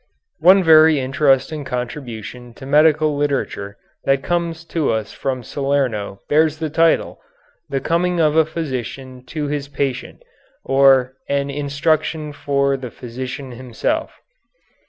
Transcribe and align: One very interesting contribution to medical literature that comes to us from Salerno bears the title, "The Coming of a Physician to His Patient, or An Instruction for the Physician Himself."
One 0.39 0.63
very 0.63 0.99
interesting 0.99 1.63
contribution 1.63 2.55
to 2.55 2.65
medical 2.65 3.15
literature 3.15 3.77
that 4.03 4.23
comes 4.23 4.65
to 4.65 4.89
us 4.91 5.11
from 5.13 5.43
Salerno 5.43 6.21
bears 6.27 6.57
the 6.57 6.71
title, 6.71 7.21
"The 7.69 7.81
Coming 7.81 8.19
of 8.19 8.35
a 8.35 8.43
Physician 8.43 9.23
to 9.27 9.45
His 9.45 9.67
Patient, 9.67 10.23
or 10.63 11.13
An 11.29 11.51
Instruction 11.51 12.33
for 12.33 12.77
the 12.77 12.89
Physician 12.89 13.51
Himself." 13.51 14.19